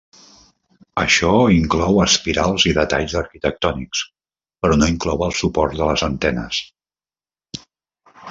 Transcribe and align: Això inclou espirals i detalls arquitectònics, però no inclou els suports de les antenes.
Això 1.01 1.33
inclou 1.55 1.99
espirals 2.05 2.65
i 2.71 2.73
detalls 2.77 3.13
arquitectònics, 3.21 4.01
però 4.65 4.79
no 4.81 4.89
inclou 4.95 5.23
els 5.29 5.43
suports 5.45 5.79
de 5.83 5.91
les 5.93 6.05
antenes. 6.11 6.65